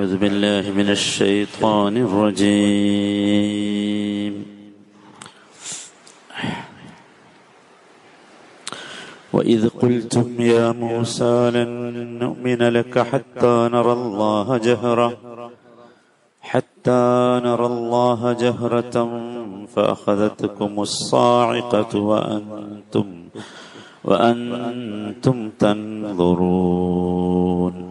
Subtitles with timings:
[0.00, 4.34] أعوذ بالله من الشيطان الرجيم.
[9.32, 11.68] وإذ قلتم يا موسى لن
[12.16, 15.18] نؤمن لك حتى نرى الله جهرة
[16.40, 18.96] حتى نرى الله جهرة
[19.74, 23.06] فأخذتكم الصاعقة وأنتم
[24.04, 27.89] وأنتم تنظرون.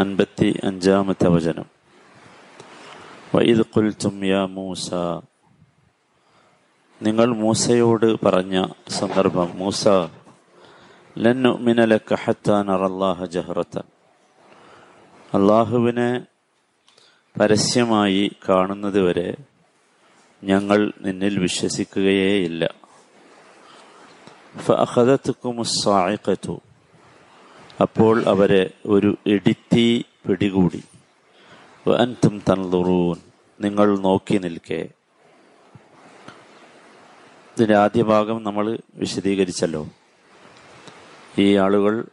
[0.00, 1.64] അൻപത്തി അഞ്ചാമത്തെ വചനം.
[3.34, 4.94] വൈദ് കുൽത്തും യാ മൂസ.
[7.02, 9.88] നിങ്ങൾ മൂസയോട് പറഞ്ഞ സന്ദർഭം മൂസ
[11.18, 13.82] ലന്നുമിനലക്ക ഹത്താനറല്ലാഹ ജഹ്റത്തൻ.
[15.34, 16.26] അള്ളാഹുവിനെ
[17.40, 19.36] പരസ്യമായി കാണുന്നത് വരെ
[20.44, 22.74] ഞങ്ങൾ നിന്നിൽ വിശ്വസിക്കുകയേയില്ല.
[24.58, 26.60] ഫഅഖദത്തുക്കുമുസ്സായിഖത്തു
[27.80, 30.82] അപ്പോൾ അവരെ ഒരു ഇടിത്തി പിടികൂടി.
[31.90, 33.16] അൻതും തൻതുറൂൻ
[33.60, 34.88] നിങ്ങൾ നോക്കി നിൽക്കേ.
[37.56, 39.88] ഇതിന്റെ ആദ്യ ഭാഗം നമ്മൾ വിശദീകരിച്ചല്ലോ.
[41.38, 42.04] ഈ ആളുകൾ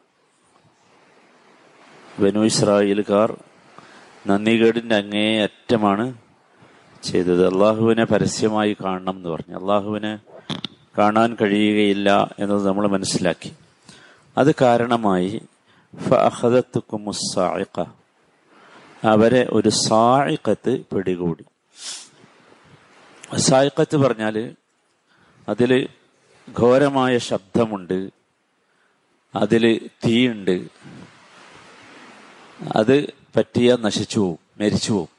[2.19, 3.37] ബനു ഇസ്രായേലുകാർ
[4.27, 6.13] നന്ദികേടിന്റെ അങ്ങേ അറ്റമാണ്
[7.03, 7.53] ചെയ്തത്.
[7.53, 9.59] അള്ളാഹുവിനെ പരസ്യമായി കാണണം എന്ന് പറഞ്ഞു.
[9.59, 10.19] അള്ളാഹുവിനെ
[10.97, 13.53] കാണാൻ കഴിയുകയില്ല എന്നത് നമ്മൾ മനസ്സിലാക്കി.
[14.37, 15.41] അത് കാരണമായി
[19.03, 21.45] അവരെ ഒരു സായിക്കത്ത് പിടികൂടി.
[23.37, 24.55] സായിക്കത്ത് പറഞ്ഞാൽ
[25.49, 25.87] അതിൽ
[26.59, 28.09] ഘോരമായ ശബ്ദമുണ്ട്.
[29.35, 30.67] അതിൽ തീയുണ്ട്.
[32.75, 35.09] അത് പറ്റിയ നശിച്ചു പോവും മരിച്ചു പോവും.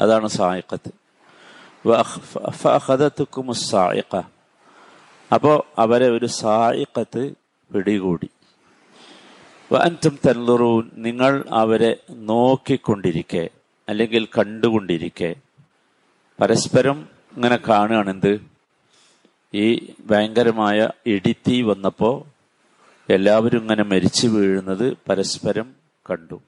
[0.00, 0.90] അതാണ് സായിക്കത്ത്
[5.34, 7.32] അപ്പോ അവരെ ഒരു സായിക്കത്ത്
[7.74, 8.28] പിടികൂടി.
[9.76, 13.50] അന്റും തല്ലുറൂൻ നിങ്ങൾ അവരെ നോക്കിക്കൊണ്ടിരിക്കെ
[13.88, 15.34] അല്ലെങ്കിൽ കണ്ടുകൊണ്ടിരിക്കെ.
[16.40, 18.42] പരസ്പരം ഇങ്ങനെ കാണുകയാണ് എന്ത്
[19.54, 22.24] ഈ ഭയങ്കരമായ ഇടിത്തി വന്നപ്പോൾ
[23.12, 25.74] എല്ലാവരും ഇങ്ങനെ മരിച്ചു വീഴുന്നത് പരസ്പരം
[26.10, 26.40] കണ്ടു.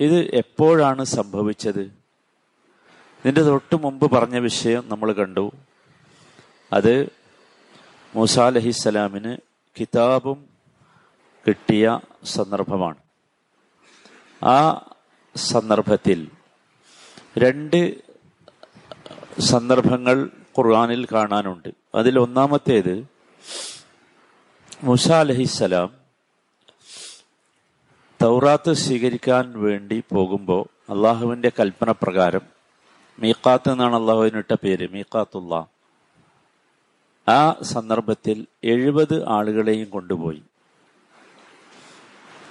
[0.00, 1.80] ഇത് എപ്പോഴാണ് സംഭവിച്ചത്?
[3.18, 5.52] ഇതിന്റെ തൊട്ട് മുമ്പ് പറഞ്ഞ വിഷയം നമ്മൾ കണ്ടു.
[6.72, 7.12] അത്
[8.14, 9.36] മൂസ അലഹിസ്സലാമിന്
[9.80, 10.49] കിതാബും
[11.46, 12.96] കിട്ടിയ സന്ദർഭമാണ്.
[14.44, 14.90] ആ
[15.36, 16.30] സന്ദർഭത്തിൽ
[17.38, 17.94] രണ്ട്
[19.40, 21.68] സന്ദർഭങ്ങൾ ഖുർആാനിൽ കാണാനുണ്ട്.
[21.94, 23.06] അതിൽ ഒന്നാമത്തേത്
[24.84, 26.00] മുസ അലഹിസലാം
[28.22, 32.40] തൗറാത്ത് സ്വീകരിക്കാൻ വേണ്ടി പോകുമ്പോൾ അള്ളാഹുവിന്റെ കൽപ്പന പ്രകാരം
[33.18, 35.66] മീക്കാത്ത് എന്നാണ് അള്ളാഹുവിനിട്ട പേര് മീക്കാത്തുള്ള
[37.28, 40.42] ആ സന്ദർഭത്തിൽ എഴുപത് ആളുകളെയും കൊണ്ടുപോയി.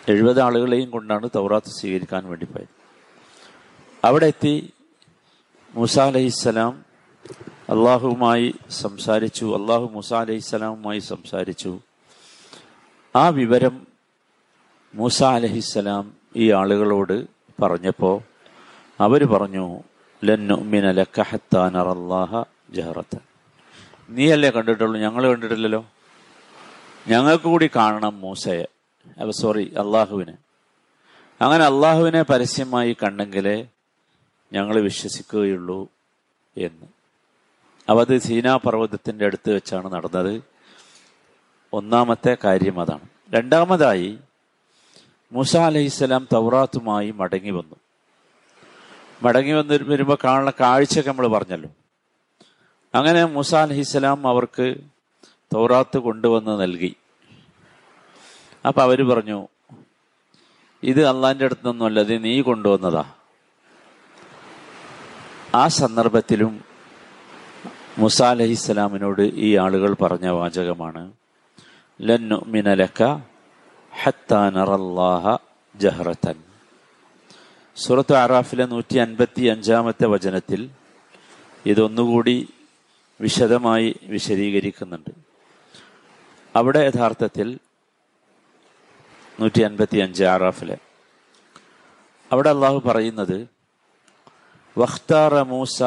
[0.09, 2.68] എഴുപത് ആളുകളെയും കൊണ്ടാണ് തൗറാത്ത് സ്വീകരിക്കാൻ വേണ്ടി പോയത്.
[4.06, 4.74] അവിടെ എത്തി
[5.75, 6.86] മൂസ അലഹിസ്സലാം
[7.70, 11.80] അള്ളാഹുവുമായി സംസാരിച്ചു അള്ളാഹു മൂസ അലഹിസ്സലാമുമായി സംസാരിച്ചു.
[13.16, 13.88] ആ വിവരം
[14.96, 17.28] മൂസ അലഹിസ്സലാം ഈ ആളുകളോട്
[17.62, 18.22] പറഞ്ഞപ്പോൾ
[19.00, 19.80] അവർ പറഞ്ഞു
[22.70, 23.18] ജഹറത്ത്
[24.09, 25.00] നീയല്ലേ കണ്ടിട്ടുള്ളൂ?
[25.00, 25.86] ഞങ്ങൾ കണ്ടിട്ടില്ലല്ലോ.
[27.08, 28.66] ഞങ്ങൾക്ക് കൂടി കാണണം മൂസയെ.
[29.30, 30.38] സോറി അള്ളാഹുവിനെ.
[31.42, 33.68] അങ്ങനെ അള്ളാഹുവിനെ പരസ്യമായി കണ്ടെങ്കിലേ
[34.53, 35.88] ഞങ്ങൾ വിശ്വസിക്കുകയുള്ളൂ
[36.58, 36.86] എന്ന്.
[37.90, 40.44] അപ്പോൾ അത് സീനാ പർവതത്തിന്റെ അടുത്ത് വെച്ചാണ് നടന്നത്.
[41.74, 43.36] ഒന്നാമത്തെ കാര്യം അതാണ്.
[43.36, 44.20] രണ്ടാമതായി
[45.31, 47.76] മൂസ അലഹിസ്സലാം തൗറാത്തുമായി മടങ്ങി വന്നു.
[49.24, 51.70] മടങ്ങി വന്ന് വരുമ്പോൾ കാണുന്ന കാഴ്ചയൊക്കെ നമ്മൾ പറഞ്ഞല്ലോ.
[52.96, 54.76] അങ്ങനെ മൂസ അലഹിസ്സലാം അവർക്ക്
[55.53, 56.96] തൗറാത്ത് കൊണ്ടുവന്ന് നൽകി.
[58.66, 59.47] അപ്പൊ അവർ പറഞ്ഞു
[60.84, 63.14] ഇത് അള്ളാന്റെ അടുത്ത് നിന്നൊന്നുമല്ല ഇത് നീ കൊണ്ടുവന്നതാ.
[65.56, 66.64] ആ സന്ദർഭത്തിലും
[67.97, 71.12] മുസ അലഹിസ്സലാമിനോട് ഈ ആളുകൾ പറഞ്ഞ വാചകമാണ്
[72.02, 73.03] ലന്നു മിനലക്ക
[74.03, 75.38] ഹത്താനറല്ലാഹ
[75.76, 76.35] ജഹ്റത്തൻ.
[77.76, 80.70] സുറത്ത് അറാഫിലെ നൂറ്റി അൻപത്തി അഞ്ചാമത്തെ വചനത്തിൽ
[81.66, 82.50] ഇതൊന്നുകൂടി
[83.22, 85.09] വിശദമായി വിശദീകരിക്കുന്നുണ്ട്.
[86.55, 87.59] അവിടെ യഥാർത്ഥത്തിൽ
[89.40, 90.78] നൂറ്റി അൻപത്തി അഞ്ച് ആറാഫിലെ.
[92.32, 93.47] അവിടെ അള്ളാഹു പറയുന്നത്
[95.44, 95.84] മൂസ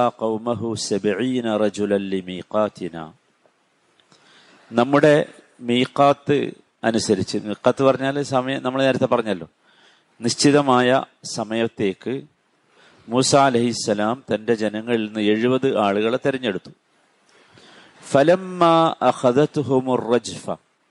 [4.73, 5.27] നമ്മുടെ
[5.61, 6.53] മീഖാത്ത്
[6.85, 9.49] അനുസരിച്ച് മീഖാത്ത് പറഞ്ഞാൽ സമയം നമ്മൾ നേരത്തെ പറഞ്ഞല്ലോ
[10.21, 12.23] നിശ്ചിതമായ സമയത്തേക്ക്
[13.09, 16.71] മൂസ അലഹിസ്സലാം തന്റെ ജനങ്ങളിൽ നിന്ന് എഴുപത് ആളുകളെ തെരഞ്ഞെടുത്തു.
[18.11, 18.65] ഫലമ്മ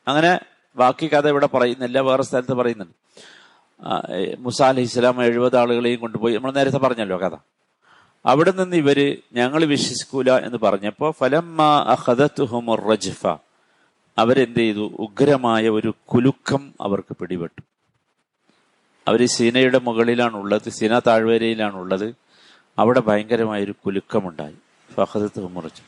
[0.08, 0.40] അങ്ങനെ
[0.76, 2.94] ബാക്കി കഥ ഇവിടെ പറയുന്നില്ല വേറെ സ്ഥലത്ത് പറയുന്നുണ്ട്.
[4.40, 6.36] മുസാ അലഹി ഇസ്ലാം എഴുപത് ആളുകളെയും കൊണ്ടുപോയി.
[6.36, 7.36] നമ്മൾ നേരത്തെ പറഞ്ഞല്ലോ കഥ.
[8.26, 13.28] അവിടെ നിന്ന് ഇവർ ഞങ്ങൾ വിശ്വസിക്കൂല എന്ന് പറഞ്ഞപ്പോ ഫലമ്മ അഹദത്തുഹുമുർ റജ്ഫ.
[14.18, 14.92] അവരെന്ത് ചെയ്തു?
[15.00, 17.62] ഉഗ്രമായ ഒരു കുലുക്കം അവർക്ക് പിടിപെട്ടു.
[19.08, 22.16] അവർ സീനയുടെ മുകളിലാണുള്ളത് സീന താഴ്വരയിലാണുള്ളത്.
[22.80, 24.56] അവിടെ ഭയങ്കരമായൊരു കുലുക്കമുണ്ടായി.
[24.94, 25.82] ഫഹദത്ത് മുറിച്ചു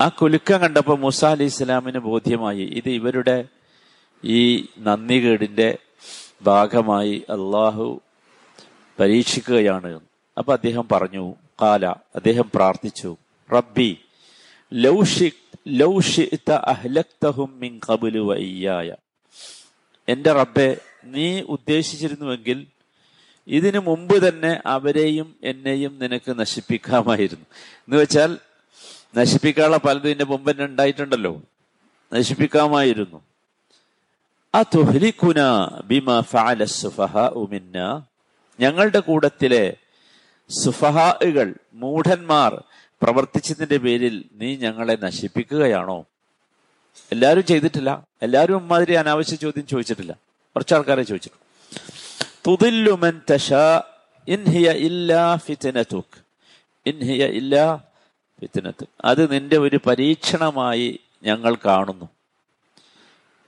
[0.00, 2.64] ആ കുലുക്കം കണ്ടപ്പോൾ മൂസ അലി ഇസ്ലാമിന് ബോധ്യമായി.
[2.64, 3.44] ഇത് ഇവരുടെ
[4.24, 5.78] ഈ നന്ദികേടിന്റെ
[6.42, 8.00] ഭാഗമായി അള്ളാഹു
[9.00, 10.00] പരീക്ഷിക്കുകയാണ്
[10.38, 13.16] അപ്പൊ അദ്ദേഹം പറഞ്ഞു കാല അദ്ദേഹം പ്രാർത്ഥിച്ചു
[13.52, 13.98] റബ്ബി
[20.08, 22.66] എന്റെ റബ്ബെ നീ ഉദ്ദേശിച്ചിരുന്നുവെങ്കിൽ
[23.46, 27.46] ഇതിനു മുമ്പ് തന്നെ അവരെയും എന്നെയും നിനക്ക് നശിപ്പിക്കാമായിരുന്നു.
[27.88, 28.38] എന്ന് വെച്ചാൽ
[29.16, 31.42] നശിപ്പിക്കാനുള്ള പലതും ഇതിന്റെ മുമ്പ് തന്നെ ഉണ്ടായിട്ടുണ്ടല്ലോ.
[32.12, 33.20] നശിപ്പിക്കാമായിരുന്നു.
[36.20, 36.64] ഫഅല
[38.60, 39.76] ഞങ്ങളുടെ കൂടത്തിലെ
[40.64, 42.62] സുഫഹാകൾ മൂഢന്മാർ
[43.02, 46.04] പ്രവർത്തിച്ചതിന്റെ പേരിൽ നീ ഞങ്ങളെ നശിപ്പിക്കുകയാണോ?
[47.12, 48.06] എല്ലാരും ചെയ്തിട്ടില്ല.
[48.22, 50.12] എല്ലാരും അമ്മാതിരി അനാവശ്യ ചോദ്യം ചോദിച്ചിട്ടില്ല.
[50.54, 51.44] കുറച്ച് ആൾക്കാരെ ചോദിച്ചിട്ടു
[52.46, 53.82] തുതില്ലുമൻ തശാ
[54.28, 55.38] ഇൻഹിയ ഇല്ലാ
[57.26, 57.80] ഇല്ലാ
[58.40, 62.04] ഫിത്തനത്ത് അത് നിന്റെ ഒരു പരീക്ഷണമായി ഞങ്ങൾ കാണുന്നു.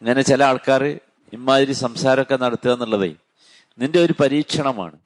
[0.03, 0.85] ഇങ്ങനെ ചില ആൾക്കാർ
[1.33, 3.15] ഇമാതിരി സംസാരമൊക്കെ നടത്തുക എന്നുള്ളതേ
[3.79, 4.99] നിന്റെ ഒരു പരീക്ഷണമാണ്.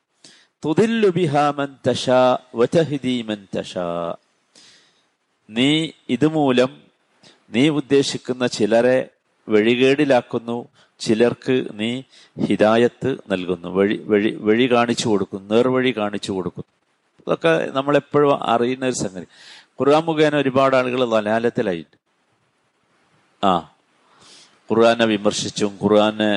[5.51, 6.83] നീ ഇതുമൂലം
[7.51, 9.09] നീ ഉദ്ദേശിക്കുന്ന ചിലരെ
[9.49, 10.69] വഴികേടിലാക്കുന്നു
[11.01, 12.03] ചിലർക്ക് നീ
[12.47, 16.71] ഹിദായത്ത് നൽകുന്നു വഴി വഴി വഴി കാണിച്ചു കൊടുക്കുന്നു നേർവഴി കാണിച്ചു കൊടുക്കുന്നു.
[17.21, 19.27] ഇതൊക്കെ നമ്മളെപ്പോഴും അറിയുന്ന ഒരു സംഗതി.
[19.81, 21.97] ഖുർആൻ മുഖേന ഒരുപാട് ആളുകൾ ലലാലത്തിലായിട്ട്
[23.45, 23.53] ആ.
[24.71, 26.33] ഖുർആനെ വിമർശിച്ചും ഖുർആനെ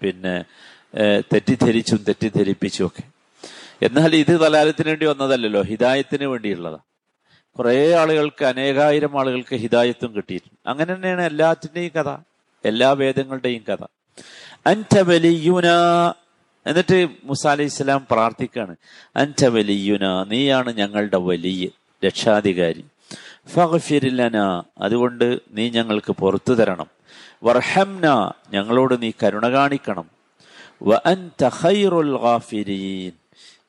[0.00, 0.44] പിന്നെ
[1.32, 3.04] തെറ്റിദ്ധരിച്ചും തെറ്റിദ്ധരിപ്പിച്ചും ഒക്കെ.
[3.82, 6.84] എന്നാൽ ഇത് തലാലത്തിന് വേണ്ടി വന്നതല്ലല്ലോ ഹിദായത്തിന് വേണ്ടിയുള്ളതാണ്
[7.58, 10.68] കുറെ ആളുകൾക്ക് അനേകായിരം ആളുകൾക്ക് ഹിദായത്തും കിട്ടിയിട്ടുണ്ട്.
[10.70, 12.10] അങ്ങനെ തന്നെയാണ് എല്ലാത്തിന്റെയും കഥ
[12.64, 13.82] എല്ലാ വേദങ്ങളുടെയും കഥ.
[14.66, 15.68] അന്റവലിയുന
[16.66, 18.76] എന്നിട്ട് മുസ അലൈഹി ഇസ്ലാം പ്രാർത്ഥിക്കാണ്
[19.16, 21.68] അന്റവലിയുന നീയാണ് ഞങ്ങളുടെ വലിയ.
[22.04, 22.84] രക്ഷാധികാരി.
[23.48, 26.86] ഫഹഫിരില്ലന അതുകൊണ്ട് നീ ഞങ്ങൾക്ക് പുറത്തു തരണം.
[27.42, 30.10] വർഹംന ഞങ്ങളോട് നീ കരുണ കാണിക്കണം.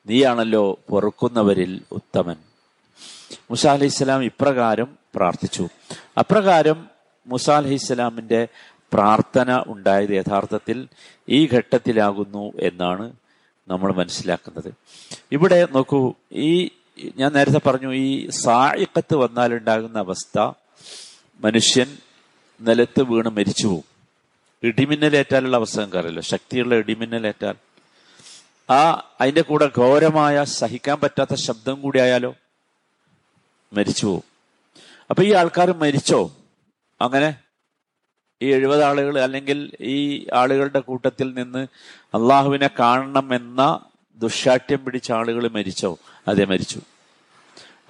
[0.06, 2.36] നീയാണല്ലോ പൊറുക്കുന്നവരിൽ ഉത്തമൻ.
[3.50, 5.68] മുസ അലൈഹി ഇപ്രകാരം പ്രാർത്ഥിച്ചു.
[6.18, 6.86] അപ്രകാരം
[7.26, 8.48] മുസ അലൈഹി ഇസ്ലാമിന്റെ
[8.92, 10.88] പ്രാർത്ഥന ഉണ്ടായത് യഥാർത്ഥത്തിൽ
[11.28, 13.12] ഈ ഘട്ടത്തിലാകുന്നു എന്നാണ്
[13.68, 14.74] നമ്മൾ മനസ്സിലാക്കുന്നത്.
[15.32, 16.70] ഇവിടെ നോക്കൂ ഈ
[17.16, 20.38] ഞാൻ നേരത്തെ പറഞ്ഞു ഈ സായിക്കത്ത് വന്നാലുണ്ടാകുന്ന അവസ്ഥ
[21.44, 21.96] മനുഷ്യൻ
[22.60, 23.84] നിലത്ത് വീണ് മരിച്ചു പോകും
[24.62, 27.54] ഇടിമിന്നലേറ്റാലുള്ള അവസ്ഥ നിങ്ങൾക്കറിയല്ലോ ശക്തിയുള്ള ഇടിമിന്നലേറ്റാൽ.
[28.70, 32.34] ആ അതിന്റെ കൂടെ ഘോരമായ സഹിക്കാൻ പറ്റാത്ത ശബ്ദം കൂടി ആയാലോ?
[33.72, 34.24] മരിച്ചു പോകും
[35.10, 36.30] അപ്പൊ ഈ ആൾക്കാർ മരിച്ചോ?
[37.00, 37.36] അങ്ങനെ
[38.42, 41.66] ഈ എഴുപത് ആളുകൾ അല്ലെങ്കിൽ ഈ ആളുകളുടെ കൂട്ടത്തിൽ നിന്ന്
[42.14, 43.80] അള്ളാഹുവിനെ കാണണം എന്ന
[44.16, 45.98] ദുശാഠ്യം പിടിച്ച ആളുകൾ മരിച്ചോ?
[46.28, 46.80] അതെ മരിച്ചു.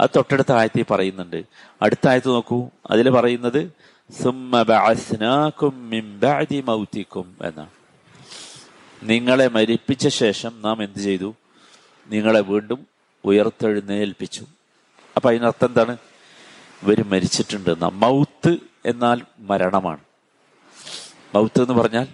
[0.00, 1.44] അത് തൊട്ടടുത്ത ആയത്തിൽ പറയുന്നുണ്ട്.
[1.82, 2.68] അടുത്ത ആയത്ത് നോക്കൂ.
[2.90, 3.72] അതിൽ പറയുന്നത്
[7.46, 7.68] എന്നാണ്
[9.02, 11.34] നിങ്ങളെ മരിപ്പിച്ച ശേഷം നാം എന്ത് ചെയ്തു?
[12.06, 12.86] നിങ്ങളെ വീണ്ടും
[13.24, 14.46] ഉയർത്തെഴുന്നേൽപ്പിച്ചു.
[15.16, 15.96] അപ്പൊ അതിനർത്ഥം എന്താണ്?
[16.82, 17.84] ഇവർ മരിച്ചിട്ടുണ്ട്.
[17.84, 20.00] മൗത്ത് എന്നാൽ മരണമാണ്.
[21.34, 22.06] മൗത്ത് എന്ന് പറഞ്ഞാൽ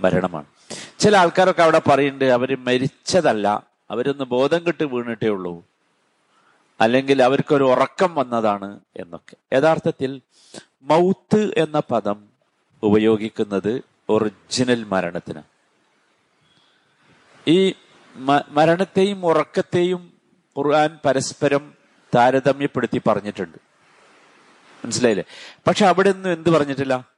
[0.00, 0.57] മരണമാണ്.
[0.98, 5.64] ചില ആൾക്കാരൊക്കെ അവിടെ പറയുന്നുണ്ട് അവർ മരിച്ചതല്ല അവരൊന്ന് ബോധം കെട്ട് വീണിട്ടേ ഉള്ളൂ.
[6.80, 9.56] അല്ലെങ്കിൽ അവർക്കൊരു ഉറക്കം വന്നതാണ് എന്നൊക്കെ.
[9.56, 10.20] യഥാർത്ഥത്തിൽ
[10.82, 12.28] മൗത്ത് എന്ന പദം
[12.82, 15.42] ഉപയോഗിക്കുന്നത് ഒറിജിനൽ മരണത്തിന്.
[17.46, 17.74] ഈ
[18.48, 20.12] മരണത്തെയും ഉറക്കത്തെയും
[20.58, 21.74] ഖുർആൻ പരസ്പരം
[22.14, 23.58] താരതമ്യപ്പെടുത്തി പറഞ്ഞിട്ടുണ്ട്.
[24.84, 25.24] മനസ്സിലായില്ലേ?
[25.66, 27.17] പക്ഷെ അവിടെ ഒന്നും എന്ത് പറഞ്ഞിട്ടില്ല?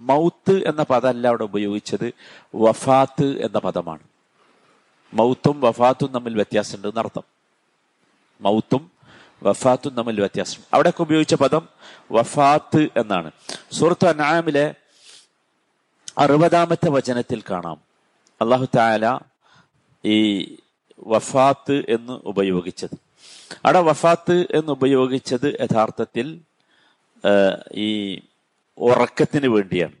[0.00, 2.12] മൗത്ത് എന്ന പദമല്ല അവിടെ ഉപയോഗിച്ചത്
[2.54, 4.02] വഫാത്ത് എന്ന പദമാണ്.
[5.14, 7.22] മൗത്തും വഫാത്തും തമ്മിൽ വ്യത്യാസമുണ്ട് എന്നർത്ഥം.
[8.40, 8.90] മൗത്തും
[9.42, 10.62] വഫാത്തും തമ്മിൽ വ്യത്യാസം.
[10.74, 11.68] അവിടെയൊക്കെ ഉപയോഗിച്ച പദം
[12.12, 13.30] വഫാത്ത് എന്നാണ്.
[13.72, 14.74] സുഹൃത്തു അനാമിലെ
[16.18, 17.80] അറുപതാമത്തെ വചനത്തിൽ കാണാം.
[18.40, 19.18] അള്ളാഹു താല
[20.04, 20.44] ഈ
[21.06, 22.96] വഫാത്ത് എന്ന് ഉപയോഗിച്ചത്.
[23.64, 26.40] അവിടെ വഫാത്ത് എന്ന് ഉപയോഗിച്ചത് യഥാർത്ഥത്തിൽ
[27.72, 28.20] ഈ
[28.78, 29.92] ഉറക്കത്തിന് വേണ്ടിയാണ്.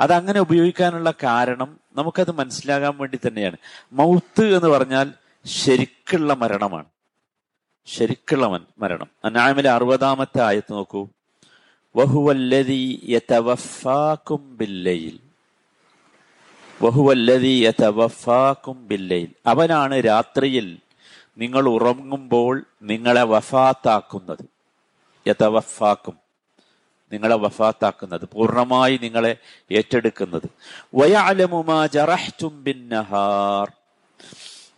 [0.00, 3.56] അതങ്ങനെ ഉപയോഗിക്കാനുള്ള കാരണം നമുക്കത് മനസ്സിലാകാൻ വേണ്ടി തന്നെയാണ്.
[3.92, 5.12] മൗത്ത് എന്ന് പറഞ്ഞാൽ
[5.46, 6.84] ശരിക്കുള്ള മരണമാണ്.
[7.86, 8.46] ശരിക്കുള്ള
[8.78, 9.06] മരണം.
[9.24, 11.08] അനാമിലെ അറുപതാമത്തെ ആയത്ത് നോക്കൂ.
[11.96, 13.00] വഹുവല്ലതി
[14.56, 15.20] ബില്ലയിൽ.
[16.82, 18.88] വഹുവല്ലതി യതവഫാക്കും
[19.46, 20.78] അവനാണ് രാത്രിയിൽ
[21.38, 24.44] നിങ്ങൾ ഉറങ്ങുമ്പോൾ നിങ്ങളെ വഫാത്താക്കുന്നത്.
[25.28, 26.23] യതവഫാക്കും
[27.12, 29.36] നിങ്ങളെ വഫാത്താക്കുന്നത് പൂർണമായി നിങ്ങളെ
[29.72, 30.42] ഏറ്റെടുക്കുന്നത്.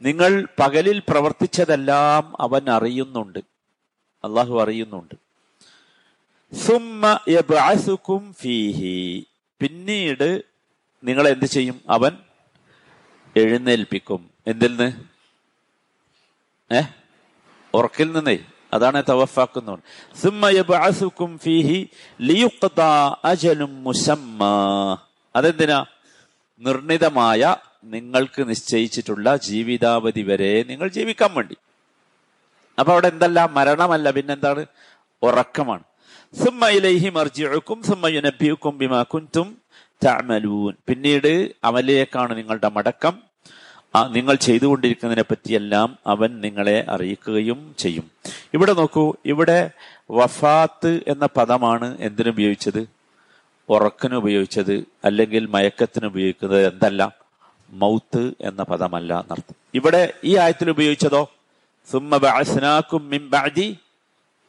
[0.03, 3.39] നിങ്ങൾ പകലിൽ പ്രവർത്തിച്ചതെല്ലാം അവൻ അറിയുന്നുണ്ട്.
[4.25, 5.15] അള്ളാഹു അറിയുന്നുണ്ട്.
[8.33, 9.27] ഫീഹി.
[9.61, 10.43] പിന്നീട്
[11.05, 11.81] നിങ്ങൾ എന്ത് ചെയ്യും?
[11.91, 12.19] അവൻ
[13.37, 14.31] എഴുന്നേൽപ്പിക്കും.
[14.47, 14.93] എന്തിൽ നിന്ന്
[16.75, 16.83] ഏ?
[17.75, 18.39] ഉറക്കിൽ നിന്നേ
[18.75, 18.97] അതാണ്
[25.37, 25.85] അതെന്തിനാ?
[26.61, 31.57] നിർണിതമായ നിങ്ങൾക്ക് നിശ്ചയിച്ചിട്ടുള്ള ജീവിതാവധി വരെ നിങ്ങൾ ജീവിക്കാൻ വേണ്ടി.
[32.79, 33.45] അപ്പൊ അവിടെ എന്തല്ല?
[33.45, 34.11] മരണമല്ല.
[34.11, 34.67] പിന്നെന്താണ്?
[35.23, 35.83] ഉറക്കമാണ്.
[36.45, 39.03] സുമ്മ ഇലൈഹി മർജിഉക്കും സുമ്മ യുനബ്ബിഉക്കും ബിമാ
[40.89, 43.23] പിന്നീട് അവനിലേക്കാണ് നിങ്ങളുടെ മടക്കം.
[44.05, 48.11] നിങ്ങൾ ചെയ്തുകൊണ്ടിരിക്കുന്നതിനെ പറ്റിയെല്ലാം അവൻ നിങ്ങളെ അറിയിക്കുകയും ചെയ്യും.
[48.55, 49.71] ഇവിടെ നോക്കൂ ഇവിടെ
[50.11, 52.89] വഫാത്ത് എന്ന പദമാണ് എന്തിനുപയോഗിച്ചത്
[53.69, 57.17] ഉറക്കിന് ഉപയോഗിച്ചത് അല്ലെങ്കിൽ മയക്കത്തിന് ഉപയോഗിക്കുന്നത് എന്തല്ല?
[57.71, 59.55] മൗത്ത് എന്ന പദമല്ല എന്നർത്ഥം.
[59.75, 61.33] ഇവിടെ ഈ ആയത്തിൽ ഉപയോഗിച്ചതോ?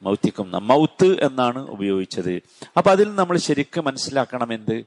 [0.02, 0.68] മൗത്തിക്കും.
[0.68, 2.42] മൗത്ത് എന്നാണ് ഉപയോഗിച്ചത്.
[2.78, 4.86] അപ്പൊ അതിൽ നമ്മൾ ശരിക്കും മനസ്സിലാക്കണം എന്ത്?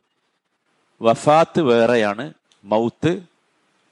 [1.03, 2.33] വഫാത്ത് വേറെയാണ്
[2.65, 3.30] മൗത്ത്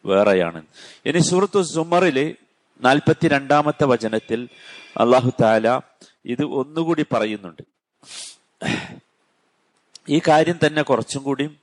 [0.07, 0.63] വേറെയാണ്.
[1.07, 2.35] ഇനി സുഹൃത്തു സുമറിലെ
[2.81, 4.49] നാൽപ്പത്തി രണ്ടാമത്തെ വചനത്തിൽ
[4.97, 5.81] അള്ളാഹു താല
[6.25, 7.63] ഇത് ഒന്നുകൂടി പറയുന്നുണ്ട്.
[10.09, 11.57] ഈ കാര്യം തന്നെ കുറച്ചും കൂടി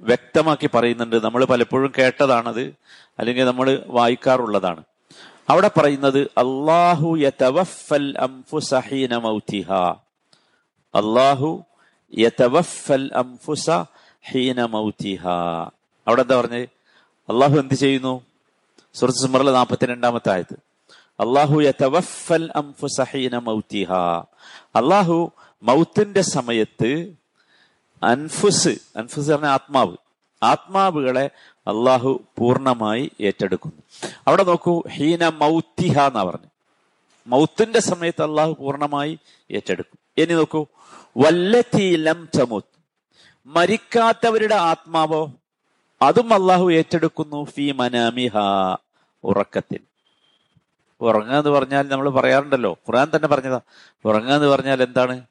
[0.00, 1.24] വ്യക്തമാക്കി പറയുന്നുണ്ട്.
[1.24, 2.74] നമ്മൾ പലപ്പോഴും കേട്ടതാണത്
[3.18, 4.84] അല്ലെങ്കിൽ നമ്മൾ വായിക്കാറുള്ളതാണ്.
[5.48, 9.72] അവിടെ പറയുന്നത് അള്ളാഹു യതവഫൽ അംഫുസ ഹീന മൗതിഹ.
[10.94, 11.64] അള്ളാഹു
[12.18, 13.70] യതവഫൽ അംഫുസ
[14.30, 15.28] ഹീന മൗതിഹ.
[16.06, 16.77] അവിടെ എന്താ പറഞ്ഞത്?
[17.28, 18.24] അള്ളാഹു എന്ത് ചെയ്യുന്നു?
[18.94, 20.54] സുഹൃത്ത് സുമറിലെ നാൽപ്പത്തിരണ്ടാമത്തെ ആയത്.
[21.20, 21.60] അള്ളാഹു
[24.76, 25.32] അള്ളാഹു
[25.62, 27.14] മൗത്തിന്റെ സമയത്ത്
[28.02, 29.96] അൻഫുസ് അൻഫുസ് പറഞ്ഞ ആത്മാവ്.
[30.42, 33.82] ആത്മാവുകളെ അള്ളാഹു പൂർണമായി ഏറ്റെടുക്കുന്നു.
[34.26, 36.46] അവിടെ നോക്കൂ ഹീന മൗത്തിഹ എന്നാ പറഞ്ഞു.
[37.26, 39.18] മൗത്തിന്റെ സമയത്ത് അള്ളാഹു പൂർണമായി
[39.50, 40.22] ഏറ്റെടുക്കും.
[40.22, 40.66] ഇനി നോക്കൂ
[41.16, 42.78] വല്ലത്തി ലം ചമുത്ത്
[43.46, 45.32] മരിക്കാത്തവരുടെ ആത്മാവോ?
[46.02, 48.32] അതും അള്ളാഹു ഏറ്റെടുക്കുന്നു ഫി മനാമിഹ
[49.24, 49.78] ഉറക്കത്തിൽ.
[51.00, 52.72] ഉറങ്ങുക എന്ന് പറഞ്ഞാൽ നമ്മൾ പറയാറുണ്ടല്ലോ.
[52.72, 53.60] ഖുർആൻ തന്നെ പറഞ്ഞതാ.
[54.04, 55.24] ഉറങ്ങുക എന്ന് പറഞ്ഞാൽ എന്താണ്?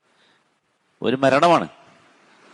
[1.01, 1.67] ഒരു മരണമാണ്.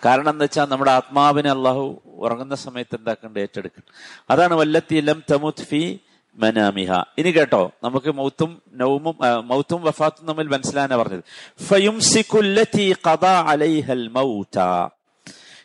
[0.05, 3.39] കാരണം എന്താ വെച്ചാൽ നമ്മുടെ ആത്മാവിനെ അള്ളാഹു ഉറങ്ങുന്ന സമയത്ത് എന്താക്കണ്ട്?
[3.39, 5.99] ഏറ്റെടുക്കണം അതാണ് വല്ലത്തി ലം തമുത് ഫി
[6.35, 6.91] മനാമിഹ.
[7.17, 11.23] ഇനി കേട്ടോ നമുക്ക് മൗത്തും നൗമും മൗത്തും വഫാത്തും തമ്മിൽ മനസ്സിലാനാ പറഞ്ഞത്.
[11.63, 14.87] ഫയുംസിക്കുല്ലത്തി കഥ അലൈഹൽ മൗത.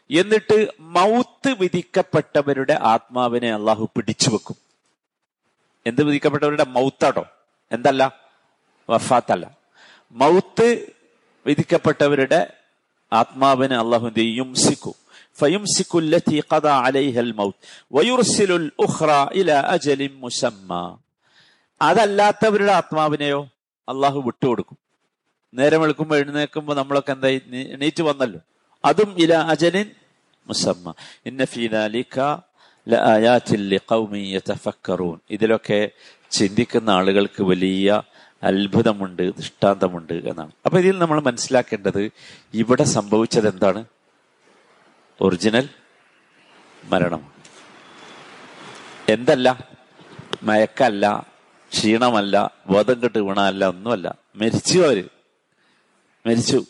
[0.10, 0.58] എന്നിട്ട്
[0.96, 4.58] മൗത്ത് വിധിക്കപ്പെട്ടവരുടെ ആത്മാവിനെ അള്ളാഹു പിടിച്ചു വെക്കും
[5.86, 7.24] എന്ത് വിധിക്കപ്പെട്ടവരുടെ മൗത്താട്ടോ
[7.72, 8.03] എന്തല്ല
[8.89, 9.46] വഫാത്തല്ല
[10.15, 10.68] മൗത്ത്
[11.46, 12.42] വിധിക്കപ്പെട്ടവരുടെ
[13.12, 14.38] ആത്മാവിനെ അള്ളാഹു എന്ത് ചെയ്യും?
[14.42, 14.94] യുംസിക്കു
[15.36, 17.56] فيمسك التي قضى عليها الموت
[17.92, 20.84] ويرسل الأخرى إلى أجل مسمى
[21.82, 23.39] അതല്ലാത്തവരുടെ ആത്മാവിനെയോ
[23.88, 24.77] അള്ളാഹു വിട്ടുകൊടുക്കും
[25.53, 28.39] നേരം വെളുക്കുമ്പോൾ എഴുന്നേൽക്കുമ്പോൾ നമ്മളൊക്കെ എന്തായി നീ- എണീറ്റ് വന്നല്ലോ
[28.84, 29.88] അതും ഇല അജലിൻ
[30.49, 30.95] മുസമ്മ.
[31.26, 32.21] ഇന്ന ഫീദാലിക്ക
[32.88, 35.19] ലആയാത്തിൽ ലിഖൗമി യതഫക്കറൂൻ.
[35.31, 35.90] ഇതിലൊക്കെ
[36.31, 38.02] ചിന്തിക്കുന്ന ആളുകൾക്ക് വലിയ
[38.43, 40.52] അത്ഭുതമുണ്ട് ദൃഷ്ടാന്തമുണ്ട് എന്നാണ്.
[40.64, 42.11] അപ്പൊ ഇതിൽ നമ്മൾ മനസ്സിലാക്കേണ്ടത്
[42.55, 43.85] ഇവിടെ സംഭവിച്ചത് എന്താണ്?
[45.21, 45.69] ഒറിജിനൽ
[46.85, 47.33] മരണം.
[49.09, 49.69] എന്തല്ല?
[50.43, 51.26] മയക്കല്ല
[51.73, 54.14] ക്ഷീണമല്ല ബോധം കെട്ട് വീണല്ല ഒന്നുമല്ല.
[54.37, 55.09] മരിച്ചു അവർ
[56.26, 56.64] മരിച്ചു.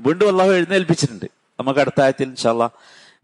[0.00, 1.24] വീണ്ടും അള്ളാഹു എഴുന്നേൽപ്പിച്ചിട്ടുണ്ട്.
[1.60, 2.70] നമുക്ക് അടുത്ത ആയത്തിൽ ഇൻഷാല്ല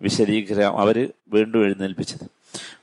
[0.02, 0.78] വിശദീകരിക്കാം.
[0.78, 2.30] അവർ വീണ്ടും എഴുന്നേൽപ്പിച്ചത്.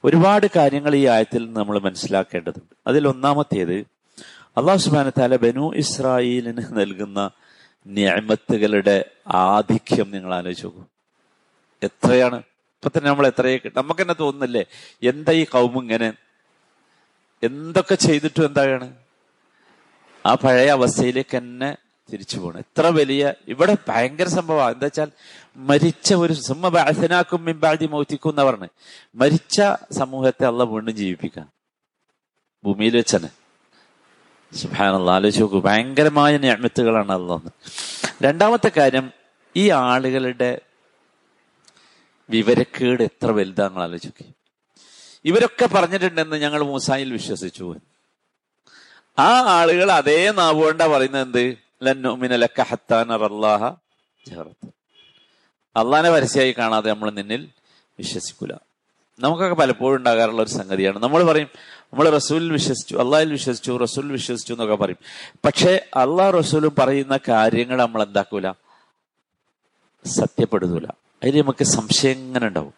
[0.03, 2.75] ഒരുപാട് കാര്യങ്ങൾ ഈ ആയത്തിൽ നമ്മൾ മനസ്സിലാക്കേണ്ടതുണ്ട്.
[2.87, 3.73] അതിൽ ഒന്നാമത്തേത്
[4.57, 7.29] അള്ളാഹു സുബാന താല ബനു ഇസ്രായേലിന് നൽകുന്ന
[7.87, 10.67] ഞാമത്തുകളുടെ ആധിക്യം നിങ്ങൾ ആലോചിച്ച്
[11.83, 12.35] എത്രയാണ്?
[12.35, 14.65] ഇപ്പൊ തന്നെ നമ്മൾ എത്രയൊക്കെ നമുക്ക് തന്നെ തോന്നുന്നില്ലേ?
[15.03, 16.13] എന്താ ഈ കൗമ ഇങ്ങനെ?
[17.43, 18.95] എന്തൊക്കെ ചെയ്തിട്ടും എന്താണ്
[20.25, 21.75] ആ പഴയ അവസ്ഥയിലേക്ക് തന്നെ
[22.13, 24.73] തിരിച്ചു പോകണം എത്ര വലിയ ഇവിടെ ഭയങ്കര സംഭവമാണ്.
[24.73, 25.07] എന്താ വെച്ചാൽ
[25.55, 28.67] മരിച്ച ഒരു സിംഹനാക്കും ബാസനാക്കും മോഹിക്കും എന്ന് പറഞ്ഞ്
[29.15, 29.61] മരിച്ച
[29.91, 31.45] സമൂഹത്തെ അല്ല വീണ്ടും ജീവിപ്പിക്കാൻ
[32.63, 33.29] ഭൂമിയിൽ വെച്ചനെ
[34.55, 35.61] സുഭാനുള്ള ആലോചിച്ച് നോക്കൂ.
[35.61, 37.51] ഭയങ്കരമായ ഞാമത്തുകളാണ് അള്ളാന്ന്.
[38.23, 39.11] രണ്ടാമത്തെ കാര്യം
[39.55, 40.61] ഈ ആളുകളുടെ
[42.29, 44.25] വിവരക്കേട് എത്ര വലുതാങ്ങൾ ആലോചിക്കുക
[45.25, 47.75] ഇവരൊക്കെ പറഞ്ഞിട്ടുണ്ടെന്ന് ഞങ്ങൾ മൂസായിൽ വിശ്വസിച്ചു.
[49.19, 51.66] ആ ആളുകൾ അതേ നാവുകൊണ്ടാ പറയുന്നത് എന്ത്?
[55.75, 57.49] അള്ളാനെ പരസ്യമായി കാണാതെ നമ്മൾ നിന്നിൽ
[57.99, 58.51] വിശ്വസിക്കൂല.
[59.19, 61.03] നമുക്കൊക്കെ പലപ്പോഴും ഉണ്ടാകാറുള്ള ഒരു സംഗതിയാണ്.
[61.03, 61.49] നമ്മൾ പറയും
[61.83, 64.97] നമ്മൾ റസൂലിൽ വിശ്വസിച്ചു അള്ളാഹിൽ വിശ്വസിച്ചു റസൂൽ വിശ്വസിച്ചു എന്നൊക്കെ പറയും.
[65.45, 68.51] പക്ഷേ അള്ളാഹ് റസൂലും പറയുന്ന കാര്യങ്ങൾ നമ്മൾ എന്താക്കൂല?
[70.05, 70.85] സത്യപ്പെടുത്തൂല.
[71.23, 72.73] അതിൽ നമുക്ക് സംശയം ഇങ്ങനെ ഉണ്ടാവും.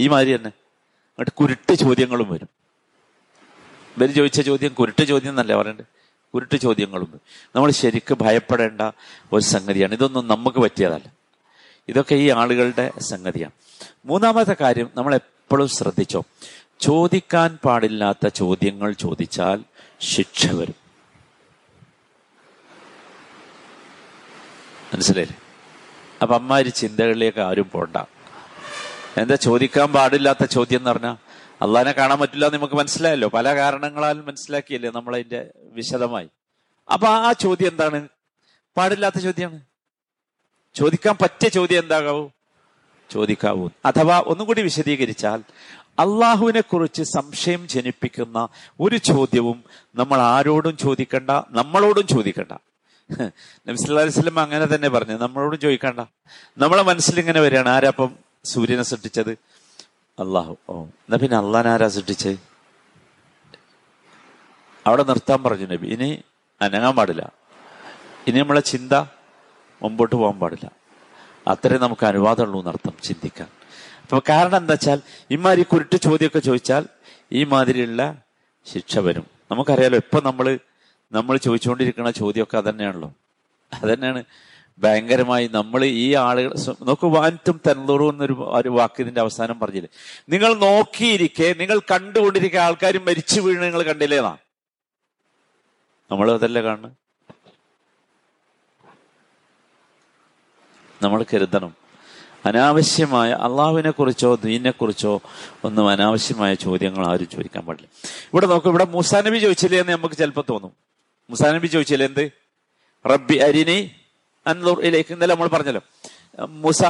[0.00, 0.48] ഈ മാതിരി തന്നെ.
[0.48, 2.48] അങ്ങോട്ട് കുരുട്ട് ചോദ്യങ്ങളും വരും.
[3.96, 5.99] ഇവർ ചോദിച്ച ചോദ്യം കുരുട്ട് ചോദ്യം എന്നല്ലേ പറയണ്ടത്
[6.34, 7.16] കുരുട്ട് ചോദ്യങ്ങളുണ്ട്.
[7.56, 8.80] നമ്മൾ ശരിക്കും ഭയപ്പെടേണ്ട
[9.32, 9.94] ഒരു സംഗതിയാണ്.
[9.94, 11.12] ഇതൊന്നും നമുക്ക് പറ്റിയതല്ല.
[11.88, 13.52] ഇതൊക്കെ ഈ ആളുകളുടെ സംഗതിയാണ്.
[14.04, 16.24] മൂന്നാമത്തെ കാര്യം നമ്മൾ എപ്പോഴും ശ്രദ്ധിച്ചോ?
[16.80, 19.64] ചോദിക്കാൻ പാടില്ലാത്ത ചോദ്യങ്ങൾ ചോദിച്ചാൽ
[20.00, 20.74] ശിക്ഷ വരും.
[24.94, 25.38] മനസ്സിലായില്ലേ?
[26.22, 27.96] അപ്പൊ അമ്മാരി ചിന്തകളിലേക്ക് ആരും പോണ്ട.
[29.16, 31.16] എന്താ ചോദിക്കാൻ പാടില്ലാത്ത ചോദ്യം എന്ന് പറഞ്ഞാൽ
[31.62, 33.28] അള്ളാഹിനെ കാണാൻ പറ്റില്ല എന്ന് നമുക്ക് മനസ്സിലായല്ലോ.
[33.28, 36.28] പല കാരണങ്ങളാലും മനസ്സിലാക്കിയല്ലേ നമ്മളതിന്റെ വിശദമായി.
[36.92, 38.08] അപ്പൊ ആ ചോദ്യം എന്താണ്?
[38.76, 39.60] പാടില്ലാത്ത ചോദ്യമാണ്.
[40.74, 42.28] ചോദിക്കാൻ പറ്റിയ ചോദ്യം എന്താകാവൂ?
[43.10, 43.68] ചോദിക്കാവൂ.
[43.84, 45.42] അഥവാ ഒന്നും കൂടി വിശദീകരിച്ചാൽ
[45.98, 48.48] അള്ളാഹുവിനെ കുറിച്ച് സംശയം ജനിപ്പിക്കുന്ന
[48.80, 49.64] ഒരു ചോദ്യവും
[49.94, 52.52] നമ്മൾ ആരോടും ചോദിക്കണ്ട നമ്മളോടും ചോദിക്കണ്ട.
[53.68, 55.16] നബിസ്ലാസ്ലം അങ്ങനെ തന്നെ പറഞ്ഞു.
[55.18, 56.00] നമ്മളോടും ചോദിക്കണ്ട.
[56.58, 57.68] നമ്മളെ മനസ്സിൽ ഇങ്ങനെ വരികയാണ്.
[57.68, 59.38] ആരാപ്പം സൂര്യനെ സൃഷ്ടിച്ചത്?
[60.22, 62.32] അള്ളാഹു ഓ എന്നാ പിന്നെ അള്ളാൻ ആരാ സൃഷ്ടിച്ച്?
[64.86, 65.86] അവിടെ നിർത്താൻ പറഞ്ഞു നബി.
[65.86, 66.08] ഇനി
[66.62, 67.32] അനങ്ങാൻ പാടില്ല.
[68.28, 68.92] ഇനി നമ്മളെ ചിന്ത
[69.82, 70.66] മുമ്പോട്ട് പോകാൻ പാടില്ല.
[71.48, 73.48] അത്രയും നമുക്ക് അനുവാദമുള്ളൂ എന്നർത്ഥം ചിന്തിക്കാൻ.
[74.02, 75.00] അപ്പൊ കാരണം എന്താ വെച്ചാൽ
[75.30, 76.84] ഇമാതിരി കുരുട്ട് ചോദ്യമൊക്കെ ചോദിച്ചാൽ
[77.32, 78.02] ഈ മാതിരിയുള്ള
[78.66, 79.26] ശിക്ഷ വരും.
[79.50, 80.58] നമുക്കറിയാലോ ഇപ്പൊ നമ്മൾ
[81.12, 83.10] നമ്മൾ ചോദിച്ചുകൊണ്ടിരിക്കുന്ന ചോദ്യമൊക്കെ അതന്നെയാണല്ലോ.
[83.72, 84.20] അതന്നെയാണ്
[84.80, 86.52] ഭയങ്കരമായി നമ്മൾ ഈ ആളുകൾ
[86.88, 89.90] നോക്കൂ വാന്റും തന്നൂറു എന്നൊരു ഒരു വാക്ക് ഇതിന്റെ അവസാനം പറഞ്ഞില്ലേ?
[90.32, 94.32] നിങ്ങൾ നോക്കിയിരിക്കെ നിങ്ങൾ കണ്ടുകൊണ്ടിരിക്കെ ആൾക്കാർ മരിച്ചു വീണ് നിങ്ങൾ കണ്ടില്ലേന്നാ
[96.10, 96.96] നമ്മൾ അതല്ലേ കാണുന്നത്
[101.00, 101.72] നമ്മൾ കരുതണം.
[102.48, 105.12] അനാവശ്യമായ അള്ളാഹുവിനെ കുറിച്ചോ ദീനെ കുറിച്ചോ
[105.66, 107.88] ഒന്നും അനാവശ്യമായ ചോദ്യങ്ങൾ ആരും ചോദിക്കാൻ പാടില്ല.
[108.32, 110.72] ഇവിടെ നോക്കും ഇവിടെ മുസാനബി ചോദിച്ചില്ലേ എന്ന് നമുക്ക് ചിലപ്പോൾ തോന്നും.
[111.30, 112.24] മുസാനബി ചോദിച്ചില്ലേ എന്ത്?
[113.04, 113.78] റബ്ബി അരിനി
[114.46, 115.80] അന്നൂറിലേക്ക് ഇന്നലെ നമ്മൾ പറഞ്ഞല്ലോ.
[116.48, 116.82] മുസ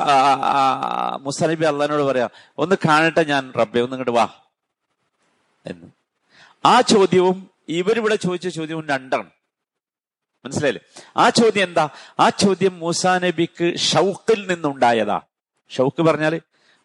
[1.21, 4.29] മുസനബി അള്ളഹാനോട് പറയാ ഒന്ന് കാണട്ടെ ഞാൻ റബ്ബെ ഒന്ന് ഇങ്ങോട്ട് വാ.
[5.67, 5.87] എന്ന്.
[6.65, 9.31] ആ ചോദ്യവും ഇവരിവിടെ ചോദിച്ച ചോദ്യവും രണ്ടാണ്.
[10.45, 11.03] മനസ്സിലായില്ലേ?
[11.17, 11.89] ആ ചോദ്യം എന്താ?
[12.21, 15.21] ആ ചോദ്യം മൂസാ നബിക്ക് ഷൗക്കിൽ നിന്നുണ്ടായതാ.
[15.71, 16.41] ഷൗക്ക് പറഞ്ഞാൽ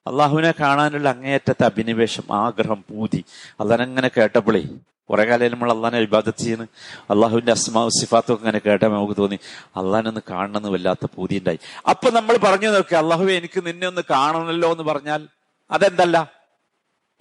[0.07, 3.25] അള്ളാഹുവിനെ കാണാനുള്ള അങ്ങേയറ്റത്തെ അഭിനിവേശം ആഗ്രഹം പൂതി.
[3.59, 4.63] അള്ളാഹനങ്ങനെ കേട്ടപ്പോഴേ
[5.09, 6.67] കുറെ കാലം നമ്മൾ അള്ളാഹിനെ വിഭാഗത്ത് ചെയ്യുന്നു
[7.09, 9.39] അള്ളാഹുവിന്റെ അസ്മാവ് സിഫാത്തും അങ്ങനെ കേട്ടാൽ നമുക്ക് തോന്നി.
[9.75, 11.59] അള്ളാഹിനൊന്ന് കാണണമെന്ന് വല്ലാത്ത പൂതി ഉണ്ടായി.
[11.89, 15.27] അപ്പൊ നമ്മൾ പറഞ്ഞു നോക്കി അള്ളാഹു എനിക്ക് നിന്നെ ഒന്ന് കാണണമല്ലോ എന്ന് പറഞ്ഞാൽ
[15.71, 16.31] അതെന്തല്ല?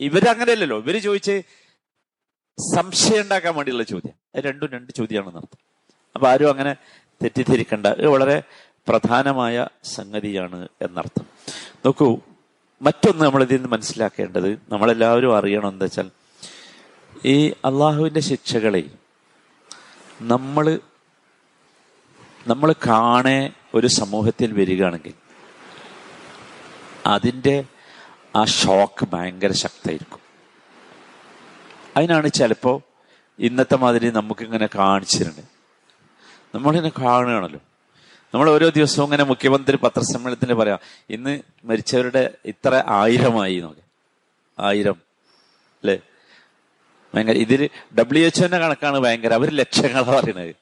[0.01, 0.79] ഇവരങ്ങനെയല്ലല്ലോ.
[0.79, 1.42] ഇവർ ചോദിച്ച്
[2.77, 4.40] സംശയം ഉണ്ടാക്കാൻ വേണ്ടിയുള്ള ചോദ്യം.
[4.40, 5.59] രണ്ടും രണ്ട് ചോദ്യമാണെന്ന് അർത്ഥം
[6.14, 6.77] അപ്പൊ ആരും അങ്ങനെ
[7.23, 7.87] തെറ്റിദ്ധരിക്കണ്ട.
[7.87, 8.42] ഇത് വളരെ
[8.88, 11.27] പ്രധാനമായ സംഗതിയാണ് എന്നർത്ഥം.
[11.85, 12.18] നോക്കൂ
[12.85, 16.11] മറ്റൊന്ന് നമ്മൾ ഇതിൽ നിന്ന് മനസ്സിലാക്കേണ്ടത് നമ്മളെല്ലാവരും അറിയണം എന്താ വെച്ചാൽ
[17.25, 18.90] ഈ അള്ളാഹുവിന്റെ ശിക്ഷകളെ
[20.23, 20.81] നമ്മൾ
[22.47, 25.14] നമ്മൾ കാണേ ഒരു സമൂഹത്തിൽ വരികയാണെങ്കിൽ
[27.07, 27.64] അതിന്റെ
[28.37, 30.20] ആ ഷോക്ക് ഭയങ്കര ശക്തമായിരിക്കും.
[31.97, 32.81] അതിനാണ് ചിലപ്പോൾ
[33.38, 35.44] ഇന്നത്തെ മാതിരി നമുക്കിങ്ങനെ കാണിച്ചിരുന്നത്.
[36.55, 37.61] നമ്മളിങ്ങനെ കാണുകയാണല്ലോ.
[38.35, 40.79] നമ്മൾ ഓരോ ദിവസവും ഇങ്ങനെ മുഖ്യമന്ത്രി പത്രസമ്മേളനത്തിന് പറയാം
[41.11, 43.83] ഇന്ന് മരിച്ചവരുടെ ഇത്ര ആയിരമായി നോക്കെ.
[44.59, 44.94] ആയിരം.
[45.83, 46.01] അല്ലേ
[47.14, 47.68] ഭയങ്കര ഇതിൽ
[47.99, 49.33] ഡബ്ല്യു എച്ച് ഒന്റെ കണക്കാണ് ഭയങ്കര.
[49.33, 50.55] അവർ ലക്ഷങ്ങളാണ് പറയണത്.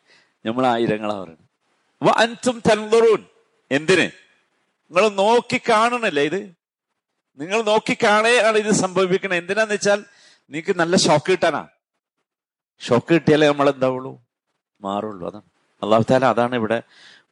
[0.47, 2.19] നമ്മൾ ആയിരങ്ങളാണ് പറയണത്.
[2.19, 3.25] അൻസും തൻതുറൂൻ
[3.71, 4.11] എന്തിന്?
[4.91, 6.55] നിങ്ങൾ നോക്കി കാണണല്ലേ ഇത്?
[7.39, 10.05] നിങ്ങൾ നോക്കി കാണുകയാണ് ഇത് സംഭവിക്കണം എന്തിനാന്ന് വെച്ചാൽ
[10.51, 11.69] നിങ്ങൾക്ക് നല്ല ഷോക്ക് കിട്ടാനാ.
[12.81, 14.23] ഷോക്ക് കിട്ടിയാലേ നമ്മൾ എന്താവുള്ളൂ
[14.81, 15.29] മാറുള്ളൂ.
[15.29, 15.43] അതാണ്.
[15.83, 16.83] അള്ളാഹു താല അതാണ് ഇവിടെ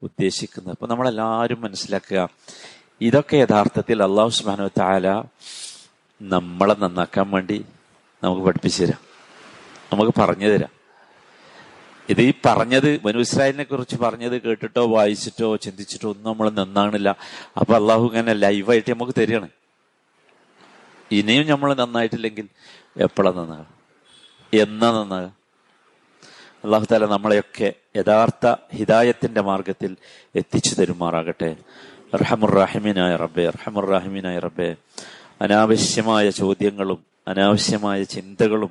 [0.03, 0.73] ഉദ്ദേശിക്കുന്നത്.
[0.73, 2.29] അപ്പൊ നമ്മളെല്ലാവരും മനസ്സിലാക്കുക
[3.01, 5.23] ഇതൊക്കെ യഥാർത്ഥത്തിൽ അള്ളാഹു സുബാനു താല
[6.23, 7.65] നമ്മളെ നന്നാക്കാൻ വേണ്ടി
[8.25, 8.99] നമുക്ക് പഠിപ്പിച്ചു തരാം.
[9.93, 10.71] നമുക്ക് പറഞ്ഞു തരാം.
[12.09, 17.17] ഇത് ഈ പറഞ്ഞത് മനുസ്രായലിനെ കുറിച്ച് പറഞ്ഞത് കേട്ടിട്ടോ വായിച്ചിട്ടോ ചിന്തിച്ചിട്ടോ ഒന്നും നമ്മൾ നന്നാണില്ല
[17.61, 19.49] അപ്പൊ അള്ളാഹു ഇങ്ങനെ ലൈവായിട്ട് നമുക്ക് തരികയാണ്.
[21.13, 22.49] ഇനിയും നമ്മൾ നന്നായിട്ടില്ലെങ്കിൽ
[22.97, 23.67] എപ്പോഴാണ് നന്നാകുക
[24.55, 25.40] എന്നാ നന്നാകുക
[26.65, 29.97] അള്ളാഹു താല നമ്മളെയൊക്കെ യഥാർത്ഥ ഹിദായത്തിന്റെ മാർഗത്തിൽ
[30.37, 31.57] എത്തിച്ചു തരുമാറാകട്ടെ.
[32.15, 34.77] റഹമുറാഹിമീനായ റബ്ബെ റഹമുറാഹിമീനായ റബ്ബെ.
[35.41, 38.71] അനാവശ്യമായ ചോദ്യങ്ങളും അനാവശ്യമായ ചിന്തകളും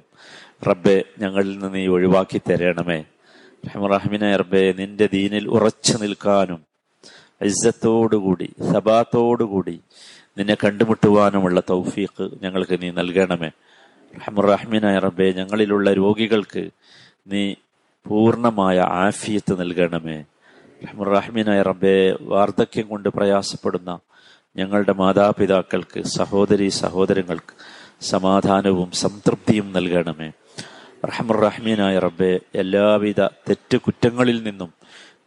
[0.68, 3.00] റബ്ബെ ഞങ്ങളിൽ നിന്ന് നീ ഒഴിവാക്കി തരണമേ.
[3.68, 6.66] റഹമുറാഹിമീനായ റബ്ബെ നിന്റെ ദീനിൽ ഉറച്ചു നിൽക്കാനും
[7.42, 9.82] ഇസ്സത്തോടുകൂടി സബാത്തോടുകൂടി
[10.38, 13.50] നിന്നെ കണ്ടുമുട്ടുവാനുമുള്ള തൗഫീഖ് ഞങ്ങൾക്ക് നീ നൽകണമേ.
[14.18, 16.70] റഹമുറഹിമീനായ റബ്ബെ ഞങ്ങളിലുള്ള രോഗികൾക്ക്
[17.28, 17.56] നീ
[18.06, 20.24] പൂർണമായ ആഫിയത്ത് നൽകണമേ.
[20.84, 24.00] റഹ്മുറഹ്മീനായ റബ്ബെ വാർദ്ധക്യം കൊണ്ട് പ്രയാസപ്പെടുന്ന
[24.58, 27.54] ഞങ്ങളുടെ മാതാപിതാക്കൾക്ക് സഹോദരി സഹോദരങ്ങൾക്ക്
[28.02, 30.32] സമാധാനവും സംതൃപ്തിയും നൽകണമേ.
[31.06, 34.74] റഹ്മുറഹ്മീനായ റബ്ബെ എല്ലാവിധ തെറ്റ് കുറ്റങ്ങളിൽ നിന്നും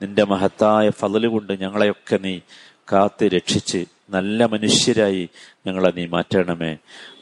[0.02, 2.40] നിന്റെ മഹത്തായ ഫതൽ കൊണ്ട് ഞങ്ങളെയൊക്കെ നീ
[2.92, 5.28] കാത്ത് രക്ഷിച്ച് നല്ല മനുഷ്യരായി
[5.66, 6.76] ഞങ്ങളെ നീ മാറ്റണമേ.